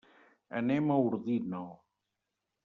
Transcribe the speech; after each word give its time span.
Anem 0.61 0.89
a 0.89 0.97
Ordino. 1.09 1.63